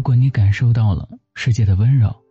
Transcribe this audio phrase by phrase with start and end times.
[0.00, 2.24] 如果你感受到了世界的温柔，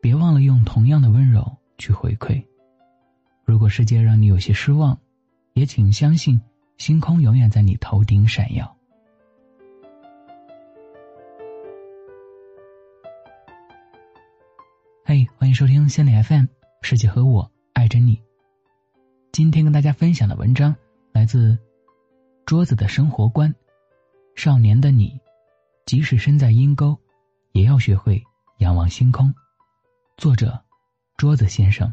[0.00, 2.42] 别忘了用同样的温柔去回馈。
[3.44, 4.98] 如果世界让你有些失望，
[5.52, 6.40] 也请相信
[6.78, 8.74] 星空永远在你头顶闪耀。
[15.04, 16.46] 嘿，欢迎收听心理 FM，
[16.80, 18.22] 世界和我爱着你。
[19.32, 20.74] 今天跟大家分享的文章
[21.12, 21.58] 来自
[22.46, 23.54] 桌子的生活观。
[24.34, 25.20] 少年的你，
[25.84, 26.98] 即使身在阴沟，
[27.52, 28.22] 也要学会
[28.58, 29.32] 仰望星空。
[30.16, 30.58] 作者：
[31.18, 31.92] 桌子先生。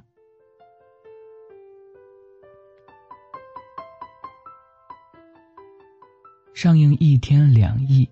[6.53, 8.09] 上映一天两亿，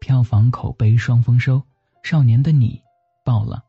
[0.00, 1.56] 票房口碑双丰收，
[2.02, 2.76] 《少年的你》
[3.24, 3.64] 爆了。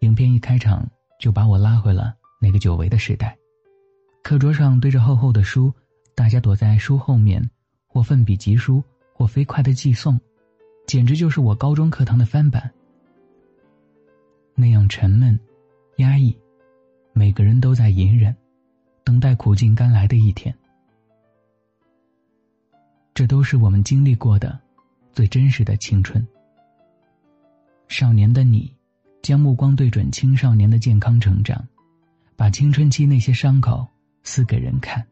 [0.00, 3.36] 影片一开场就把我拉回了那个久违的时代。
[4.22, 5.72] 课桌上堆着厚厚的书，
[6.14, 7.48] 大家躲在书后面，
[7.88, 10.20] 或奋笔疾书，或飞快的寄送，
[10.92, 12.70] 简直就是我高中课堂的翻版。
[14.54, 15.40] 那样沉闷、
[15.96, 16.36] 压抑，
[17.14, 18.36] 每个人都在隐忍，
[19.02, 20.54] 等待苦尽甘来的一天。
[23.14, 24.60] 这都是我们经历过的
[25.14, 26.22] 最真实的青春。
[27.88, 28.70] 少年的你，
[29.22, 31.66] 将目光对准青少年的健康成长，
[32.36, 33.88] 把青春期那些伤口
[34.24, 35.02] 撕给人看，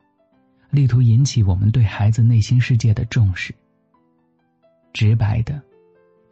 [0.68, 3.54] 力图引起我们对孩子内心世界的重视。
[4.92, 5.58] 直白的，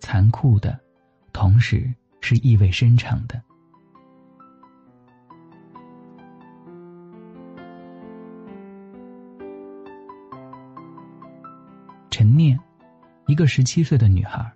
[0.01, 0.79] 残酷的，
[1.33, 3.41] 同时是意味深长的。
[12.11, 12.59] 陈念，
[13.27, 14.53] 一个十七岁的女孩，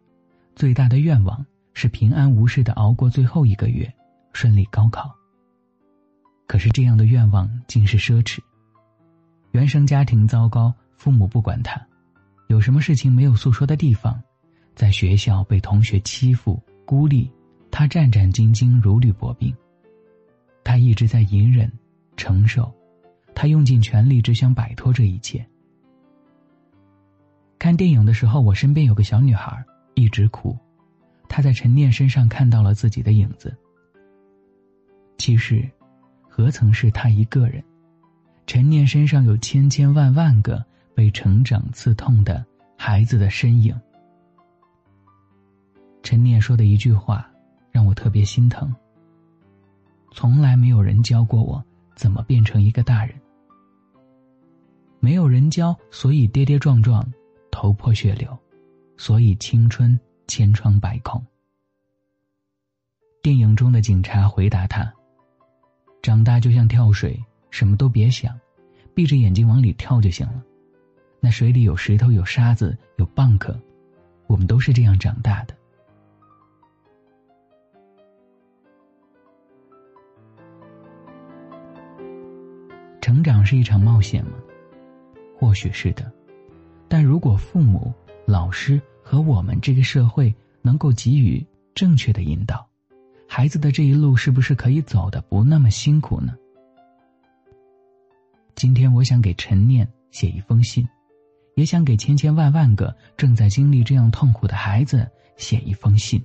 [0.57, 3.93] 最大的愿望是平安无事的熬过最后一个月，
[4.33, 5.15] 顺利高考。
[6.49, 8.41] 可是这样的愿望竟是奢侈。
[9.53, 11.81] 原生家庭糟糕，父母不管她，
[12.49, 14.21] 有什么事情没有诉说的地方，
[14.75, 17.31] 在学校被同学欺负孤立，
[17.71, 19.55] 他战战兢兢，如履薄冰。
[20.65, 21.71] 他一直在隐忍
[22.17, 22.73] 承受，
[23.35, 25.45] 他用尽全力，只想摆脱这一切。
[27.59, 30.57] 看电影的时候，我身边有个小女孩一直哭，
[31.29, 33.57] 她在陈念身上看到了自己的影子。
[35.19, 35.69] 其实，
[36.29, 37.63] 何曾是她一个人？
[38.47, 42.45] 陈念身上有千千万万个被成长刺痛的
[42.77, 43.75] 孩子的身影。
[46.03, 47.29] 陈念说的一句话，
[47.71, 48.75] 让我特别心疼。
[50.13, 51.63] 从来没有人教过我
[51.95, 53.19] 怎么变成一个大人，
[55.01, 57.07] 没有人教，所以跌跌撞撞。
[57.55, 58.37] 头破血流，
[58.97, 61.23] 所以青春千疮百孔。
[63.23, 64.91] 电影中的警察回答他
[66.03, 68.37] ：“长大就像跳水，什么都别想，
[68.95, 70.43] 闭着眼睛往里跳就行了。
[71.21, 73.57] 那水里有石头，有沙子，有蚌壳，
[74.27, 75.55] 我们都是这样长大的。
[83.13, 84.33] 成长是一场冒险吗？
[85.39, 86.11] 或许是的。”
[86.89, 87.93] 但如果父母、
[88.25, 92.67] 老师和我们这个社会能够给予正确的引导，
[93.29, 96.35] 孩子的这一路是不是可以走的不那么辛苦呢？
[98.55, 100.89] 今天我想给陈念写一封信，
[101.55, 105.07] 也想给千千万万个正在经历这样痛苦的孩子
[105.37, 106.19] 写一封信。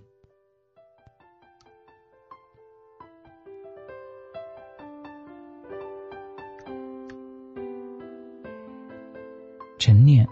[9.80, 10.28] 陈念。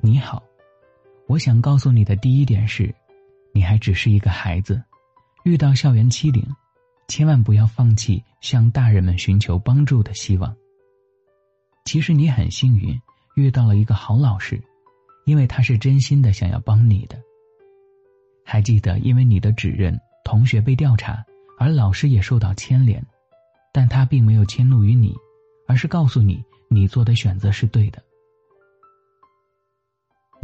[0.00, 0.42] 你好，
[1.26, 2.94] 我想告诉你的第一点是，
[3.52, 4.82] 你还只是一个孩子，
[5.44, 6.42] 遇到校园欺凌，
[7.08, 10.54] 千万不要放弃向大人们寻求帮助的希望。
[11.84, 12.98] 其实你很幸运，
[13.36, 14.62] 遇到了一个好老师，
[15.24, 17.20] 因为他是真心的想要帮你的。
[18.44, 21.22] 还记得，因为你的指认，同学被调查，
[21.58, 23.04] 而老师也受到牵连，
[23.72, 25.14] 但他并没有迁怒于你，
[25.66, 28.02] 而是告诉你，你做的选择是对的。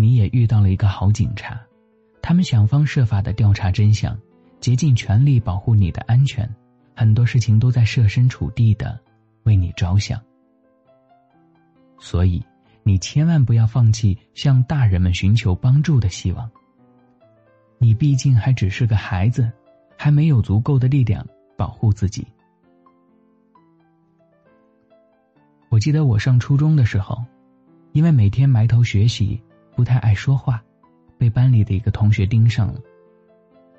[0.02, 1.60] 你也遇到了一个好警察，
[2.20, 4.18] 他们想方设法的调查真相，
[4.58, 6.52] 竭尽全力保护你的安全，
[6.96, 8.98] 很多事情都在设身处地的
[9.44, 10.20] 为你着想。
[12.00, 12.44] 所以，
[12.82, 16.50] 你千万不要放弃向大人们寻求帮助的希望。
[17.78, 19.48] 你毕竟还只是个孩子，
[19.96, 21.24] 还没有足够的力量
[21.56, 22.26] 保护自己。
[25.68, 27.24] 我记得我上初中的时候，
[27.92, 29.40] 因为每天埋头学习。
[29.74, 30.62] 不太爱说话，
[31.18, 32.80] 被班里的一个同学盯上了。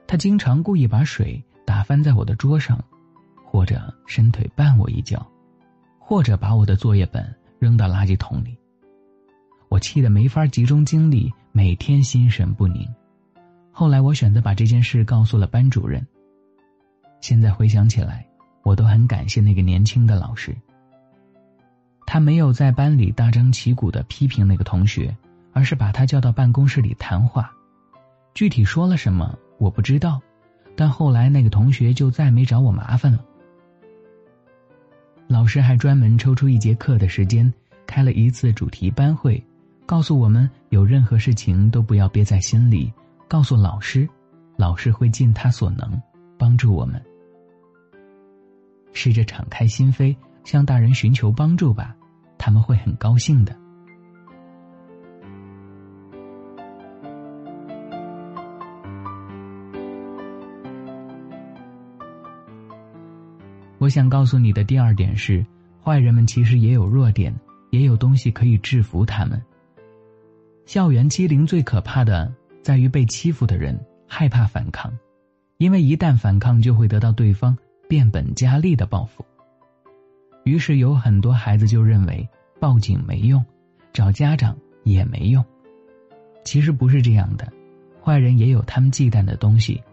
[0.07, 2.83] 他经常故意把水打翻在我的桌上，
[3.45, 5.25] 或者伸腿绊我一脚，
[5.99, 8.57] 或者把我的作业本扔到垃圾桶里。
[9.69, 12.87] 我气得没法集中精力，每天心神不宁。
[13.71, 16.05] 后来我选择把这件事告诉了班主任。
[17.21, 18.25] 现在回想起来，
[18.61, 20.55] 我都很感谢那个年轻的老师。
[22.05, 25.15] 他没有在班里大张旗鼓的批评那个同学，
[25.53, 27.51] 而是把他叫到办公室里谈话。
[28.33, 30.19] 具体说了什么我不知道，
[30.75, 33.23] 但后来那个同学就再没找我麻烦了。
[35.27, 37.51] 老师还专门抽出一节课的时间，
[37.85, 39.41] 开了一次主题班会，
[39.85, 42.91] 告诉我们有任何事情都不要憋在心里，
[43.27, 44.07] 告诉老师，
[44.57, 46.01] 老师会尽他所能
[46.37, 47.01] 帮助我们。
[48.91, 51.95] 试着敞开心扉，向大人寻求帮助吧，
[52.37, 53.55] 他们会很高兴的。
[63.83, 65.45] 我想告诉你的第二点是，
[65.83, 67.37] 坏人们其实也有弱点，
[67.69, 69.43] 也有东西可以制服他们。
[70.65, 73.77] 校园欺凌最可怕的在于被欺负的人
[74.07, 74.89] 害怕反抗，
[75.57, 77.57] 因为一旦反抗就会得到对方
[77.89, 79.25] 变本加厉的报复。
[80.45, 82.25] 于是有很多孩子就认为
[82.61, 83.43] 报警没用，
[83.91, 85.43] 找家长也没用。
[86.45, 87.51] 其实不是这样的，
[88.01, 89.83] 坏人也有他们忌惮的东西。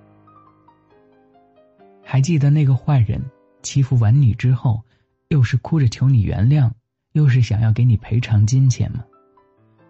[2.04, 3.20] 还记得那个坏人？
[3.62, 4.82] 欺负完你之后，
[5.28, 6.70] 又是哭着求你原谅，
[7.12, 9.04] 又是想要给你赔偿金钱吗？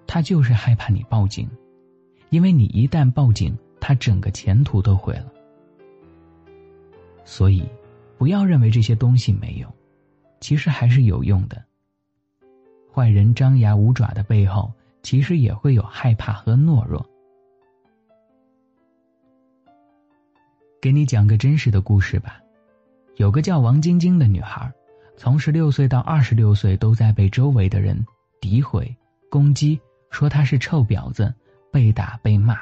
[0.06, 1.48] 他就是害怕你报警，
[2.30, 5.32] 因为你一旦报警，他整个前途都毁了。
[7.24, 7.64] 所以，
[8.18, 9.72] 不要认为这些东西没用，
[10.40, 11.62] 其实还是有用的。
[12.92, 17.06] 坏人张牙舞爪的背后，其实也会有害怕和懦弱。
[20.82, 22.40] 给你讲个真实的故事吧。
[23.20, 24.72] 有个叫王晶晶的女孩，
[25.18, 27.94] 从十六岁到二十六岁都在被周围的人
[28.40, 28.96] 诋毁、
[29.28, 29.78] 攻击，
[30.10, 31.30] 说她是臭婊子，
[31.70, 32.58] 被打被骂。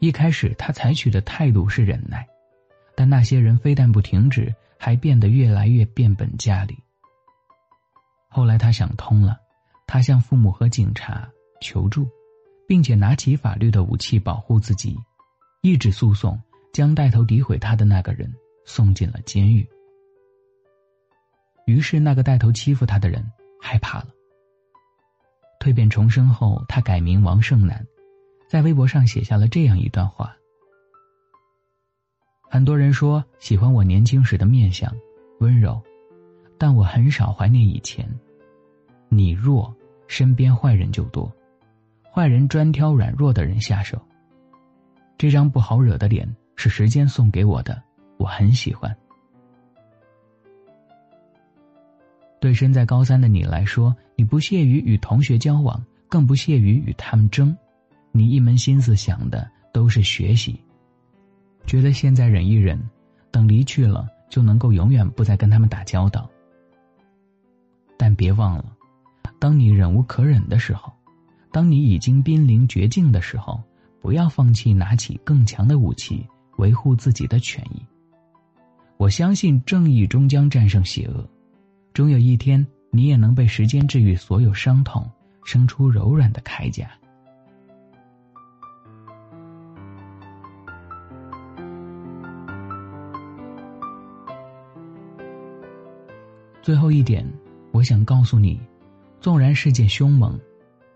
[0.00, 2.26] 一开始她采取的态度是忍耐，
[2.96, 6.76] 但那些人非但不停止，还变得越来越变本加厉。
[8.28, 9.38] 后来她想通了，
[9.86, 11.30] 她向父母和警察
[11.60, 12.08] 求助，
[12.66, 14.98] 并且拿起法律的武器保护自己，
[15.62, 16.36] 一纸诉讼
[16.72, 18.28] 将带头诋毁她的那个人。
[18.64, 19.66] 送进了监狱。
[21.66, 23.24] 于是，那个带头欺负他的人
[23.60, 24.08] 害怕了。
[25.60, 27.86] 蜕变重生后，他改名王胜男，
[28.48, 30.36] 在微博上写下了这样一段话：
[32.50, 34.94] 很多人说喜欢我年轻时的面相，
[35.40, 35.82] 温柔，
[36.58, 38.06] 但我很少怀念以前。
[39.08, 39.74] 你弱，
[40.06, 41.32] 身边坏人就多，
[42.12, 43.98] 坏人专挑软弱的人下手。
[45.16, 47.82] 这张不好惹的脸是时间送给我的。
[48.16, 48.94] 我很喜欢。
[52.40, 57.56] 对身在高三的你来说，你不屑于与同学交往，更不屑于与他们争，
[58.12, 60.60] 你一门心思想的都是学习，
[61.66, 62.78] 觉得现在忍一忍，
[63.30, 66.28] 等离去了就能够永远不再跟他们打交道。
[67.96, 68.76] 但别忘了，
[69.38, 70.92] 当你忍无可忍的时候，
[71.50, 73.62] 当你已经濒临绝境的时候，
[74.02, 76.26] 不要放弃拿起更强的武器，
[76.58, 77.82] 维护自己的权益。
[78.96, 81.28] 我相信正义终将战胜邪恶，
[81.92, 85.08] 终有一天你也能被时间治愈所有伤痛，
[85.44, 86.88] 生出柔软的铠甲。
[96.62, 97.26] 最后一点，
[97.72, 98.58] 我想告诉你，
[99.20, 100.40] 纵然世界凶猛，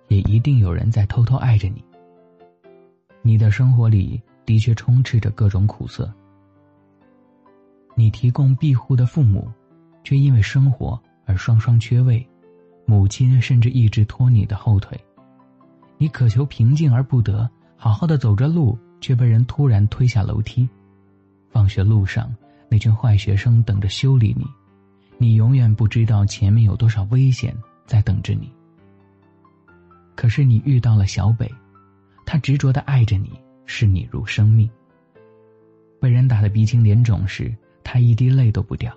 [0.06, 1.84] 也一定有人在偷偷爱着你。
[3.20, 6.10] 你的生活里的确充斥着各种苦涩。
[7.98, 9.50] 你提供庇护的父母，
[10.04, 12.24] 却因为生活而双双缺位；
[12.86, 14.96] 母亲甚至一直拖你的后腿。
[15.96, 20.68] 你渴求平静而不得，好好的走着路，却被人突然推下楼梯。
[21.50, 22.32] 放学路上，
[22.68, 24.46] 那群坏学生等着修理你，
[25.18, 27.52] 你永远不知道前面有多少危险
[27.84, 28.48] 在等着你。
[30.14, 31.52] 可是你遇到了小北，
[32.24, 33.32] 他执着的爱着你，
[33.66, 34.70] 视你如生命。
[36.00, 37.52] 被人打得鼻青脸肿时。
[37.90, 38.94] 他一滴泪都不掉，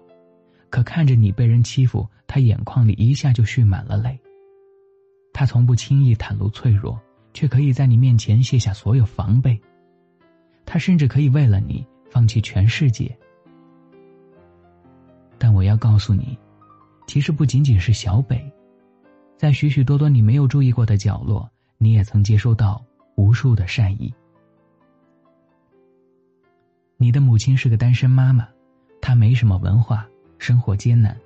[0.69, 4.19] 可看着你被人欺负，他眼眶里一下就蓄满了泪。
[5.31, 6.99] 他从不轻易袒露脆弱，
[7.33, 9.57] 却可以在你面前卸下所有防备。
[10.65, 13.17] 他甚至可以为了你放弃全世界。
[15.37, 16.37] 但我要告诉你，
[17.07, 18.43] 其实不仅仅是小北，
[19.37, 22.83] 在许许多多你没有注意过的角落，你也曾接收到
[23.15, 24.13] 无数的善意。
[26.97, 28.45] 你的母亲是个单身妈妈。
[29.01, 31.17] 他没什么文化，生活艰难，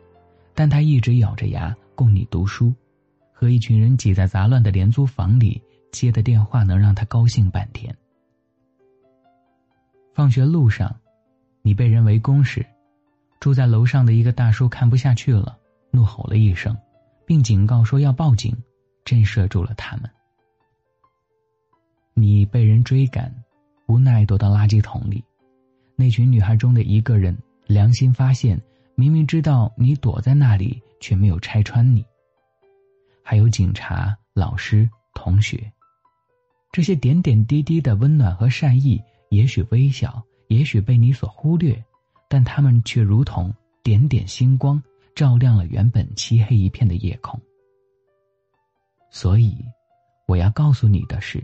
[0.53, 2.73] 但他一直咬着牙供你读书，
[3.33, 7.95] 和一群人挤在杂乱的廉租房里接的电话能让他高兴半天。
[10.13, 10.95] 放学路上，
[11.61, 12.65] 你被人围攻时，
[13.39, 15.57] 住在楼上的一个大叔看不下去了，
[15.91, 16.75] 怒吼了一声，
[17.25, 18.55] 并警告说要报警，
[19.03, 20.09] 震慑住了他们。
[22.13, 23.29] 你被人追赶，
[23.87, 25.21] 无奈躲到垃圾桶里，
[25.97, 28.61] 那群女孩中的一个人良心发现，
[28.95, 32.05] 明明知道你躲在那里，却没有拆穿你。
[33.23, 35.71] 还有警察、老师、同学，
[36.71, 39.01] 这些点点滴滴的温暖和善意。
[39.29, 41.83] 也许微小，也许被你所忽略，
[42.29, 43.53] 但他们却如同
[43.83, 44.81] 点点星光，
[45.15, 47.37] 照亮了原本漆黑一片的夜空。
[49.09, 49.57] 所以，
[50.27, 51.43] 我要告诉你的是，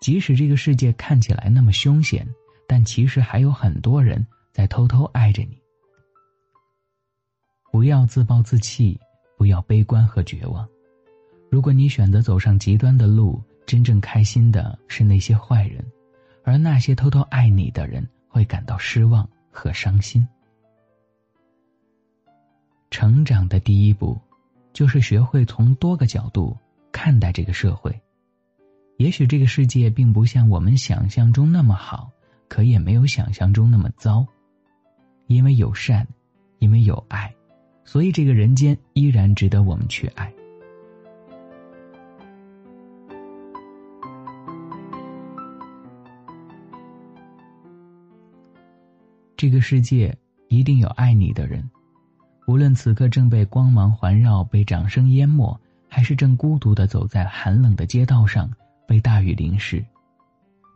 [0.00, 2.26] 即使这个世界看起来那么凶险，
[2.66, 5.60] 但其实还有很多人在偷偷爱着你。
[7.72, 8.98] 不要自暴自弃，
[9.36, 10.66] 不要悲观和绝望。
[11.50, 15.84] 如果你选择走上极端的路，真正开心的是那些坏人。
[16.44, 20.24] 而那些偷偷爱你的人会感到失望和伤心。
[22.90, 24.16] 成长的第一步，
[24.72, 26.56] 就是学会从多个角度
[26.92, 27.98] 看待这个社会。
[28.98, 32.08] 也许这个世界并不像我们想象中那么好，
[32.46, 34.24] 可也没有想象中那么糟。
[35.26, 36.06] 因为有善，
[36.58, 37.34] 因为有爱，
[37.84, 40.32] 所以这个人间依然值得我们去爱。
[49.36, 50.16] 这个世界
[50.48, 51.68] 一定有爱你的人，
[52.46, 58.50] 无论此刻正被光芒环绕、被掌声淹没，还是正孤独的走在寒冷的街道上
[58.86, 59.84] 被大雨淋湿；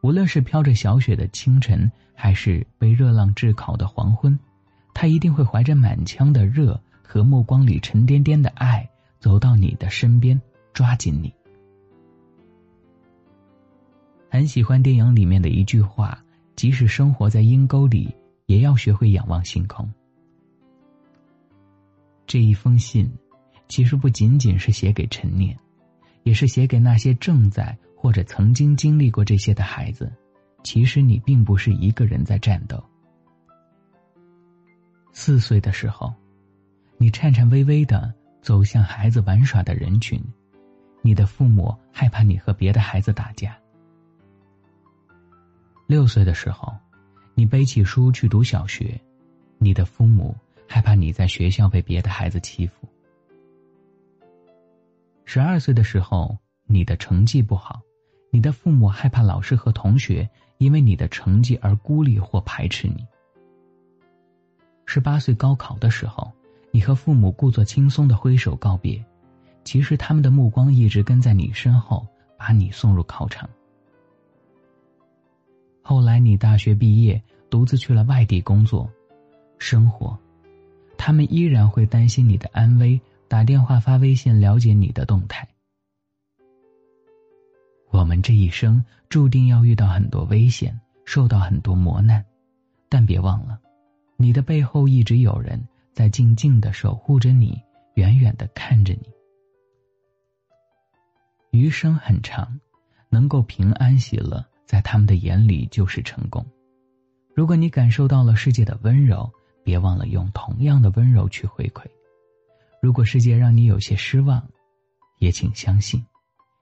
[0.03, 4.37] 无论是飘着小雪的清晨，还是被热浪炙烤的黄昏，
[4.93, 10.41] 他一定会怀着满腔的热和目光里沉甸甸的爱，走到你的身边，
[10.73, 11.33] 抓紧你。
[14.29, 16.19] 很喜欢电影里面的一句话
[16.57, 18.13] ：“即使生活在阴沟里。”
[18.49, 19.87] 也要学会仰望星空。
[22.27, 23.07] 这一封信，
[23.69, 25.55] 其实不仅仅是写给陈念，
[26.23, 30.11] 也是写给那些正在或者曾经经历过这些的孩子。
[30.63, 32.83] 其实你并不是一个人在战斗。
[35.13, 36.13] 四岁的时候，
[36.97, 38.13] 你颤颤巍巍的
[38.43, 40.23] 走向孩子玩耍的人群，
[41.03, 43.57] 你的父母害怕你和别的孩子打架。
[45.87, 46.75] 六岁的时候。
[47.35, 49.01] 你背起书去读小学，
[49.59, 50.37] 你的父母
[50.67, 52.89] 害怕你在学校被别的孩子欺负。
[55.25, 56.37] 十二岁的时候，
[56.67, 57.81] 你的成绩不好，
[58.33, 63.07] 你的父母害怕老师和同学因为你的成绩而孤立或排斥你。
[64.87, 66.31] 十八岁高考的时候，
[66.71, 69.03] 你和父母故作轻松的挥手告别，
[69.65, 73.49] 其实他们的目光一直跟在你身后，把你送入考场。
[75.83, 78.91] 后来你大学毕业，独自去了外地工作、
[79.59, 80.19] 生活，
[80.99, 85.49] 他们依然会担心你的安危，打电话发微信了解你的动态。
[87.91, 92.25] 我们这一生注定要遇到很多危险，受到很多磨难，
[92.89, 93.59] 但别忘了，
[94.17, 97.61] 你的背后一直有人在静静的守护着你，
[97.95, 99.09] 远远的看着你。
[101.51, 102.61] 余生很长，
[103.09, 104.45] 能够平安喜乐。
[104.69, 106.47] 在他们的眼里就是成功。
[107.35, 109.33] 如果你感受到了世界的温柔，
[109.65, 111.87] 别忘了用同样的温柔去回馈。
[112.83, 114.47] 如果世界让你有些失望，
[115.21, 116.05] 也请相信，